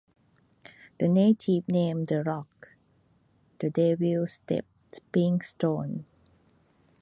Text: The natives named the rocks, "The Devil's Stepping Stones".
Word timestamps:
The 0.99 1.07
natives 1.07 1.67
named 1.67 2.07
the 2.07 2.23
rocks, 2.23 2.69
"The 3.59 3.69
Devil's 3.69 4.33
Stepping 4.33 5.41
Stones". 5.41 6.05